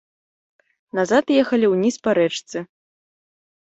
[1.01, 2.57] Назад ехалі ўніз па рэчцы.